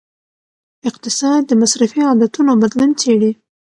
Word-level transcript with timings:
اقتصاد 0.89 1.41
د 1.47 1.51
مصرفي 1.61 2.01
عادتونو 2.09 2.51
بدلون 2.61 2.91
څیړي. 3.01 3.31